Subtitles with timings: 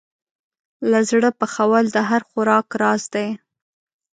[0.89, 3.29] له زړه پخول د هر خوراک راز دی.